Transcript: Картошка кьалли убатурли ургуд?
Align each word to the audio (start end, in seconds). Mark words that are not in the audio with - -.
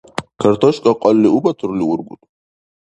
Картошка 0.41 0.91
кьалли 1.01 1.29
убатурли 1.37 1.83
ургуд? 1.93 2.21